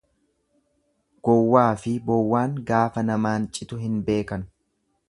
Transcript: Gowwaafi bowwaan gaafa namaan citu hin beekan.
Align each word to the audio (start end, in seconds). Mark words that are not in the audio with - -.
Gowwaafi 1.27 1.93
bowwaan 2.09 2.57
gaafa 2.71 3.07
namaan 3.13 3.47
citu 3.59 3.83
hin 3.85 4.03
beekan. 4.11 4.53